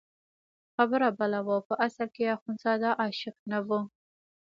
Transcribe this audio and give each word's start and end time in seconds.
خبره 0.75 1.07
بله 1.19 1.39
وه 1.45 1.53
او 1.57 1.63
په 1.69 1.75
اصل 1.87 2.07
کې 2.15 2.33
اخندزاده 2.35 2.89
عاشق 3.01 3.35
نه 3.51 3.59
وو. 3.67 3.81